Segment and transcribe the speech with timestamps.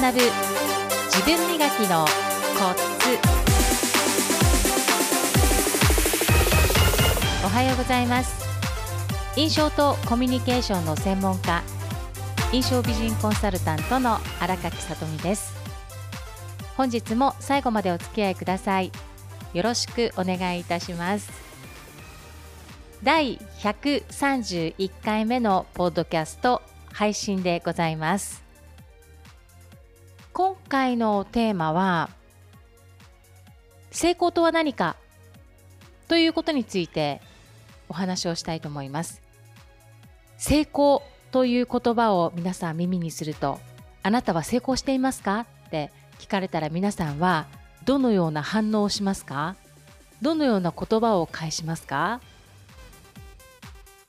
[0.00, 0.20] 学ぶ
[1.10, 3.18] 自分磨きのコツ。
[7.44, 8.46] おはようございます。
[9.36, 11.62] 印象とコミュニケーションの専門家
[12.50, 15.52] 印象美人コンサルタントの荒垣さとみです。
[16.78, 18.90] 本日も最後までお付き合いください。
[19.52, 21.30] よろしくお願いいたします。
[23.02, 28.49] 第131回目のポッドキャスト配信でございます。
[30.32, 32.10] 今回のテーマは
[33.90, 34.96] 成功とは何か
[36.08, 37.20] ということについて
[37.88, 39.20] お話をしたいと思います。
[40.38, 43.60] 成功という言葉を皆さん耳にすると
[44.02, 47.46] あなたは成功していますかって聞かれたら皆さんは
[47.84, 49.56] どのような反応をしますか？
[50.22, 52.20] どのような言葉を返しますか？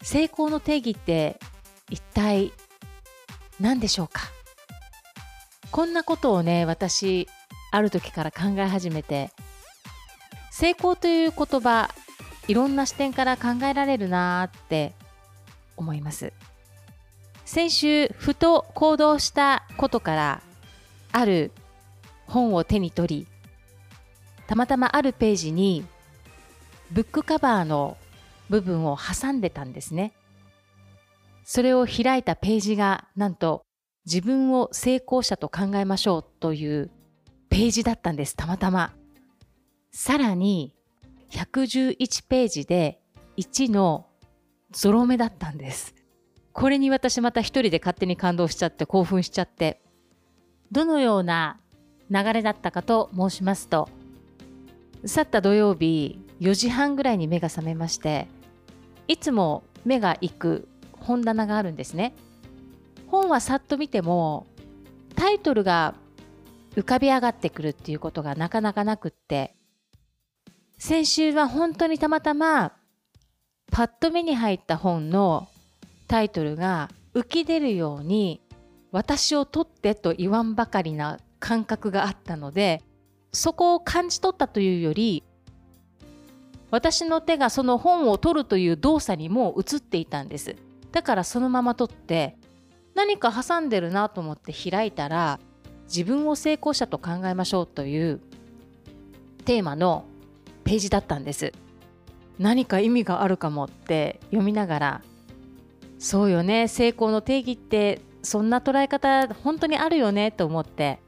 [0.02, 1.40] 成功の定義って
[1.90, 2.52] 一体
[3.60, 4.22] 何でしょうか？
[5.72, 7.28] こんなことをね私
[7.72, 9.32] ある時から考え始めて
[10.52, 11.90] 成功という言葉
[12.48, 14.94] いろんな視点から考えられるなーって
[15.78, 16.34] 思います。
[17.46, 20.42] 先週ふと行動したことから
[21.12, 21.52] ある
[22.28, 23.28] 本を手に取り
[24.48, 25.86] たまたまあるページに
[26.92, 27.98] ブックカバーの
[28.50, 30.14] 部分を挟んでたんですね。
[31.44, 33.64] それを開いたページがなんと
[34.06, 36.92] 自分を成功者と考えましょうという
[37.50, 38.94] ページだったんですたまたま。
[39.92, 40.74] さらに
[41.32, 43.00] 111ページで
[43.38, 44.08] 1の
[44.72, 45.94] ゾロ目だったんです。
[46.54, 49.82] これに私また一人で勝手に感動しちゃって興奮しちゃって。
[50.72, 51.60] どのような
[52.10, 53.90] 流れだったかと申しますと
[55.06, 58.28] 去った土曜日4時半ぐらいに目が覚めまして
[59.08, 62.14] いつも目が行く本棚があるんですね。
[63.12, 64.48] 本はさっと見ても
[65.16, 65.96] タイトルが
[66.76, 69.54] 浮かび上がってくるっていうことがなかなかなくって
[70.80, 72.72] 先週は本当にたまたま
[73.70, 75.50] パッと目に入った本の
[76.08, 78.42] タイトルが浮き出るように
[78.92, 82.82] 私を取ってと言わんばかりな感覚があったので
[83.34, 85.24] そこを感じ取ったというより
[86.70, 90.56] 私の手がその本を取るという動作にも映っていたんです。
[90.94, 92.38] だからそのまま取って
[92.96, 95.40] 何か挟んでるなと思って開いたら
[95.86, 98.22] 自分を成功者と考えましょうという
[99.46, 100.06] テーマの
[100.64, 101.54] ページだったんです。
[102.42, 105.02] 何か意味があるかもって読みながら
[106.00, 111.00] そうよね成功の定義ってそんな捉え方本当にあるよねと思って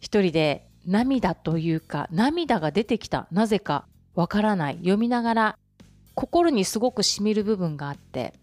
[0.00, 5.58] 一人で涙というか涙が出てきたなぜかわからない読みながら
[6.14, 8.34] 心にすごくしみる部分があって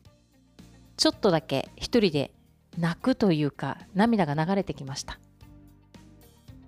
[0.98, 2.32] ちょっとだけ一人で
[2.78, 5.20] 泣くというか涙が流れてきました。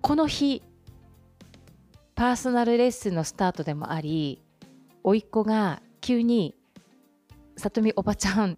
[0.02, 0.64] この日
[2.16, 4.42] パーソナルレッスンのスタートでもあり
[5.04, 6.56] 甥っ子が急に
[7.58, 8.58] 「さとみおばちゃん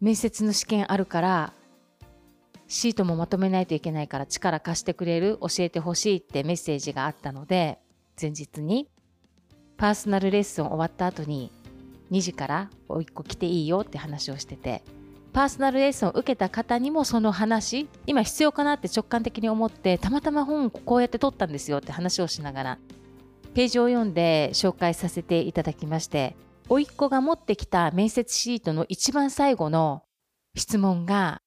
[0.00, 1.52] 面接の試験あるから
[2.66, 7.78] シートもまとめないといけないから力貸してくれる教えてほしいってメッセージがあったので
[8.20, 8.88] 前日に
[9.76, 11.50] パーソナルレッスン終わった後に
[12.10, 14.82] 2時から甥っ子来ていいよって話をしてて
[15.32, 22.78] パーソナルレッスンを受けた方にもその話今必要かなって直感的に思ってたまたま本こうやって取ったんですよって話をしながら
[23.54, 26.36] ページを読んで紹介させていただきまして
[26.68, 30.02] 甥っ子が持ってきた面接シートの一番最後の
[30.54, 31.40] 質問が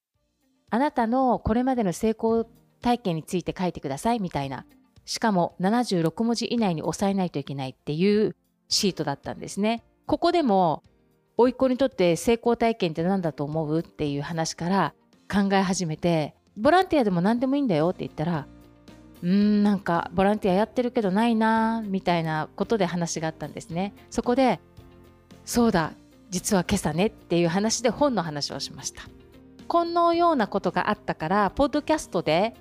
[0.70, 2.44] あなたのこれまでの成功
[2.82, 4.66] 体験について書いてくださいみたいな
[5.04, 8.36] しかも76文字以内に抑えないといけないっていう
[8.68, 9.84] シートだったんですね。
[10.06, 10.82] ここでも
[11.38, 13.80] 甥っ子にとって成功体験って何だと思う？
[13.80, 14.94] っていう話から
[15.30, 18.46] 考え始めてボランティアでも何でもいいんだよって言ったら
[19.22, 23.94] うんなんかボランティアやってるけどないなみたいなことで話があったんですね。
[24.10, 24.60] そこで
[25.44, 25.92] そうだ
[26.30, 29.02] 実は今朝ねっていう話で本の話をしました。
[29.68, 32.54] このようなことがあったからポッドキャストで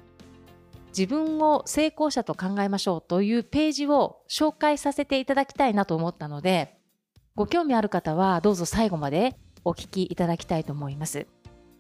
[0.88, 6.75] 自分を成功者と考えましょうというページを紹介させていただきたいなと思ったので
[7.36, 9.36] ご興味ある方はどうぞ最後まで
[9.66, 11.28] お聞きいただきたいと思います。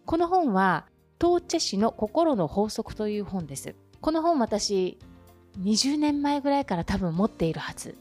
[0.06, 0.86] この本は
[1.18, 3.74] トーチェ氏の心の法則という本です。
[4.02, 5.00] この本私
[5.62, 7.98] 20年前ぐらいから多分持っているはず。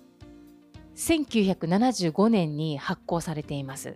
[0.96, 3.94] 1975年に発行されています。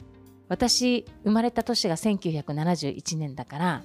[0.48, 3.82] 私生まれた年が1971年だから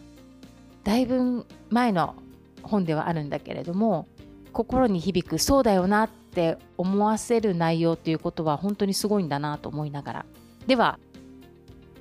[0.84, 2.16] だいぶ前の
[2.62, 4.08] 本ではあるんだけれども
[4.54, 10.26] 心に響くそうだよなっって思わせる内容っていうことは本当にすごいんだなと思いながら。
[10.66, 11.00] では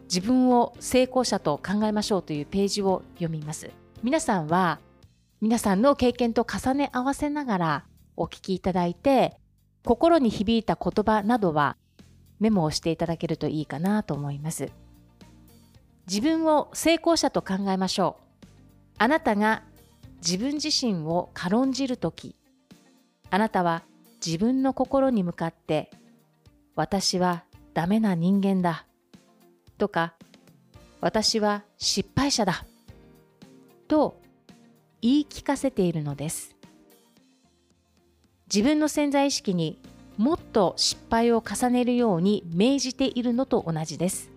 [0.05, 3.70] 自分を成功者と考えましょうというページを読みます。
[4.02, 4.81] 皆さんは
[5.43, 7.84] 皆さんの経験と重ね合わせながら
[8.17, 9.37] お聞きいただいて
[9.84, 11.76] 心に響いた言葉などは
[12.40, 14.70] メモをしていただけるといいかなと思います。
[16.08, 18.43] 自分を成功者と考えましょう。
[18.99, 19.62] あなたが
[20.19, 22.37] 自分自身を軽んじるとき
[23.31, 23.82] あなたは
[24.24, 25.90] 自分の心に向かって
[26.76, 28.86] 私はダメな人間だ
[29.78, 30.14] とか
[31.00, 32.64] 私は失敗者だ
[33.88, 34.20] と
[35.00, 36.54] 言い聞かせているのです。
[38.52, 39.80] 自分の潜在意識に
[40.16, 44.30] もっと失敗を重ねるように命じているのと同じです。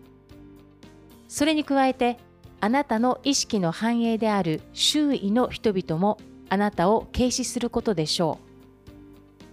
[1.27, 2.17] それに加えて
[2.61, 6.17] あなたの意識の繁栄である周囲の人々も
[6.49, 8.44] あなたを軽視することでしょう。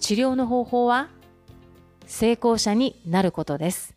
[0.03, 1.11] 治療の方法は？
[2.07, 3.95] 成功者になることです。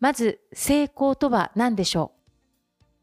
[0.00, 2.96] まず成功とは何でしょう？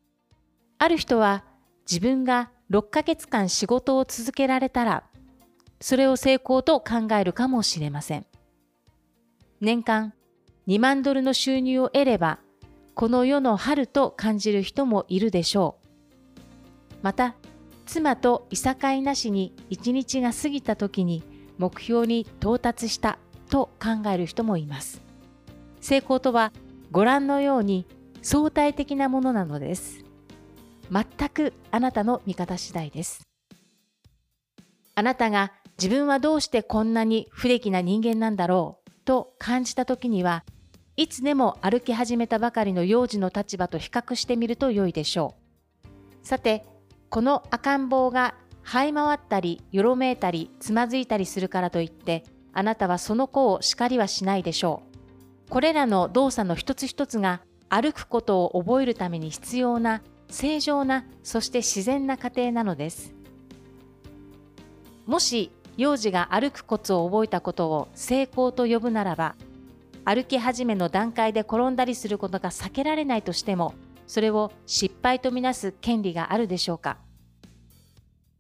[0.80, 1.44] ある人は
[1.88, 5.04] 自分が6ヶ月間仕事を続けられたら
[5.80, 8.25] それを成功と考えるかもしれません。
[9.62, 10.16] 年間
[10.68, 12.39] 2万ドルの収入を得れば
[12.95, 16.95] この世の春と感じる人もいるでしょう。
[17.04, 17.36] また、
[17.88, 21.24] 妻といさかいなしに一日が過ぎた時に
[21.57, 23.18] 目標に到達した
[23.50, 25.01] と考える人もいます。
[25.81, 26.51] 成功とは
[26.92, 27.88] ご覧のように
[28.22, 30.04] 相対的なものなのです。
[30.92, 33.24] 全くあなたの見方次第です。
[34.95, 40.44] あなたが自分はどうしてこんなに不出来な人間なんだろうと感じた時には
[40.98, 45.36] いつでも歩き始めたばかりの幼児の立場と比較してみると良いでしょ
[46.24, 46.28] う。
[46.28, 46.66] さて、
[47.09, 52.24] この赤ん坊が這い回ったり、よろめいたり、つまずいたりするからといって、
[52.54, 54.83] あなたはその子を叱りはしないでしょ
[55.48, 55.50] う。
[55.50, 63.13] これらの動作の一つ一つが歩くことを覚えるために必要な正常な、そして自然な過程なのです。
[65.06, 69.36] もし幼児が歩くコツを覚えたことを成功と呼ぶならば、
[70.03, 73.74] 歩き始めの段階で転んだりすることが避けられないとしても、
[74.07, 76.98] それを失敗とみなす権利があるでしょうか？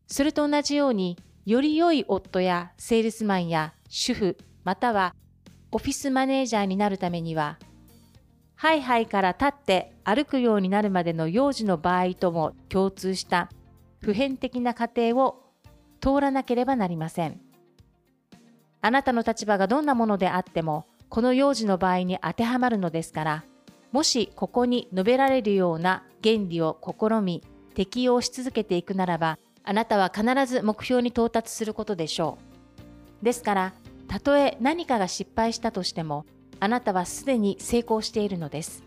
[0.07, 5.13] それと同じように、より良い夫やセールスマンや主婦、または
[5.71, 7.59] オフィスマネージャーになるためには、
[8.55, 13.49] ハイハイから立って歩くようになるまでの幼児の場合とも共通した
[14.01, 15.43] 普遍的な過程を
[15.99, 17.39] 通らなければなりません。
[18.81, 23.43] あなたの立場がどんなものであっても、この幼児の場合に当てはまるのですから、
[23.91, 27.43] もしここに述べられるような原理を試み、
[27.73, 32.37] 適用し続けていくならば、あなたは必ず目標に到達することでしょ
[33.21, 33.25] う。
[33.25, 33.73] ですから、
[34.07, 36.25] たとえ何かが失敗したとしても、
[36.59, 38.83] あなたはすでに成功しているのです。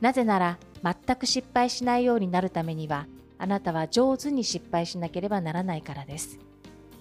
[0.00, 3.06] なぜなら、全く失敗しないようになるためには、
[3.38, 6.38] あなたは上手に失敗しなければならないからです。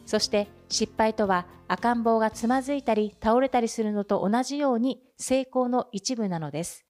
[0.06, 6.83] そして失敗とは赤ん坊がつまずいたり倒れたりするのと同じように成功の一部なのです。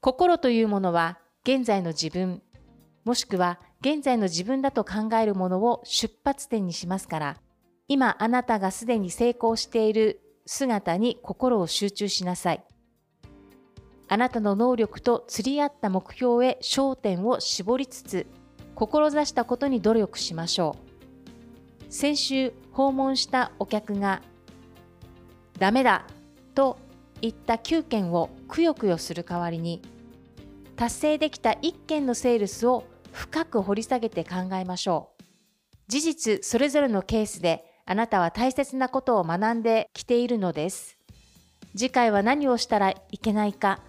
[0.00, 2.40] 心というものは現在の自分、
[3.04, 7.36] もしくは現在の自分だと考えるものを出発点にしますから、
[7.88, 12.64] 今あなたがすでに成功している姿に心を集中しなさい。
[14.06, 18.26] あなたの能力と釣り合った目標へ焦点を絞りつつ、
[18.76, 20.76] 志したことに努力しましょ
[21.88, 21.92] う。
[21.92, 24.22] 先週訪問したお客が
[25.58, 26.06] ダメだ
[26.54, 26.78] と
[27.20, 29.82] 言った9件をくよくよする代わりに
[30.76, 35.22] 達成できた1件のセールスを深く掘り下げて考えましょう。
[35.88, 40.98] 事実それぞれのケースであなたは大切なことを学んできているのです。
[41.76, 43.80] 次回は何をしたらいけないか、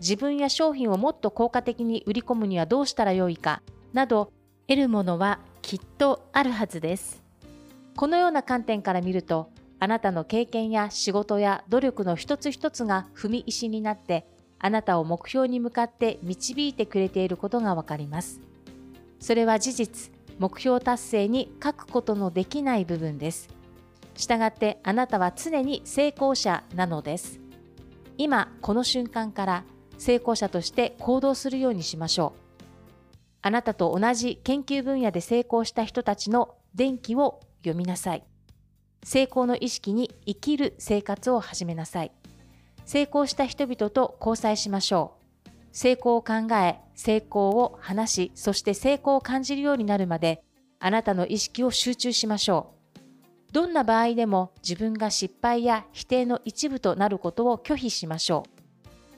[0.00, 3.62] 自分や商品をもっと効果的に売り込むにはどうしたらよいか
[3.92, 4.32] など
[4.66, 7.22] 得るものはきっとあるはずです。
[7.96, 9.50] このような観点から見ると、
[9.82, 14.26] あなたの経験や仕事や努力の一つ一つが踏み石になって、
[14.58, 18.40] あなたを目標に向かって導いてくれていることがわかります。
[19.18, 23.48] それは事実、目標達成に書くことのできない部分です。
[24.16, 27.40] したがってあなたは常に成功者なのです。
[28.18, 29.64] 今、この瞬間から
[29.96, 32.40] 成功者として行動するようにしましょう。
[33.40, 38.29] あなたと同じ研究分野で成功した人たちの電気を読みなさい。
[39.04, 42.12] 成功の意識に生きる生活を始めなさい。
[42.84, 45.14] 成功した人々と交際しましょ
[45.46, 45.50] う。
[45.72, 50.42] 成功を考え、成功を話し、そして成功を感じるようになるまで、
[50.80, 52.74] あなたの意識を集中しましょ
[53.48, 53.52] う。
[53.52, 58.50] どんな場合でも自分が失敗や否定の一部となることを拒否しましょう。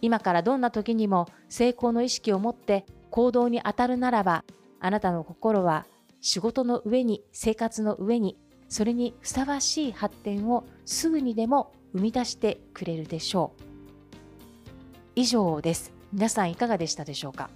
[0.00, 4.44] 今からどんな時にも成功の意識を持って行動に当たるならば、
[4.80, 5.86] あなたの心は
[6.20, 8.36] 仕事の上に生活の上に
[8.72, 13.62] それにふさわしい発展をすぐにでも生み出してくれるでしょう。
[15.14, 15.92] 以上です。
[16.10, 17.50] 皆さんいかがでしたでしょうか？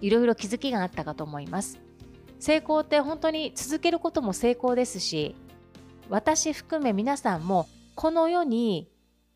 [0.00, 1.80] いろいろ気づきがあったかと思います。
[2.38, 5.34] 成功って本当に続けることも成功ですし
[6.08, 8.88] 私含め皆さんもこの世に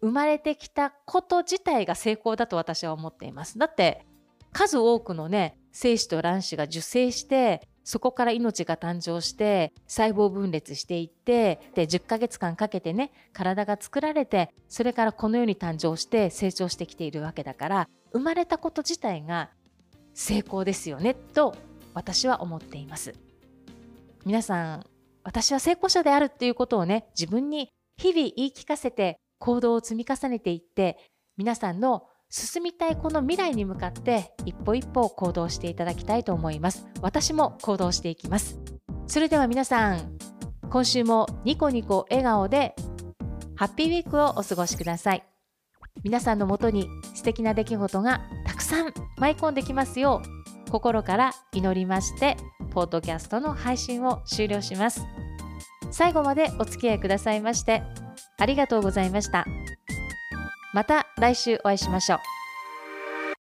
[0.02, 3.58] 生まれてきたこと自体が成功だと私は思っています。
[3.58, 4.06] だって
[4.52, 19.50] 数多くのね精子と卵子が受精してそこから命が誕生して細胞分裂していってで10ヶ月間かけてね体が作られてそれからこの世に誕生して成長してきているわけだから生まれたこと自体が
[20.14, 21.54] 成功ですよねと
[21.92, 23.14] 私は思っています。
[24.24, 24.86] 皆さん
[25.22, 30.98] 私は成功者であるっていうことをね自分に日々言い聞かせて行動を積み重ねていって
[31.36, 36.84] 皆さんの進みたいこの未来に向かって一歩一歩行動していただきたいと思います。
[37.00, 38.58] 私も行動していきます。
[39.06, 40.18] それでは皆さん
[40.68, 42.74] 今週もニコニコ笑顔で
[43.54, 45.22] ハッピーウィークをお過ごしください。
[46.02, 50.20] 皆さんのもとに素敵な出来事がたくさん舞い込んできますよ
[50.66, 52.36] う心から祈りまして
[52.72, 55.06] ポッドキャストの配信を終了します。
[55.92, 57.84] 最後までお付き合いくださいまして
[58.38, 59.46] ありがとうございました。
[60.74, 62.43] また来週お会いしましょう。